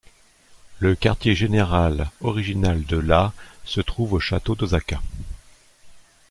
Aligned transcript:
Le 0.79 0.95
quartier-général 0.95 2.09
original 2.21 2.83
de 2.85 2.97
la 2.97 3.33
se 3.65 3.81
trouve 3.81 4.13
au 4.13 4.19
château 4.19 4.55
d'Osaka. 4.55 4.99